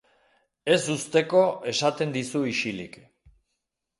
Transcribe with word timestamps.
Ez 0.75 0.79
uzteko, 0.93 1.43
esaten 1.73 2.15
dizu 2.17 2.43
ixilik. 2.53 2.97